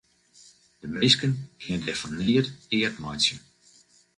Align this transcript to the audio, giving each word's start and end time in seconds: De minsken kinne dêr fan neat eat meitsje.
De 0.81 0.87
minsken 0.95 1.33
kinne 1.61 1.79
dêr 1.85 1.99
fan 2.01 2.15
neat 2.25 2.47
eat 2.77 2.95
meitsje. 3.03 3.35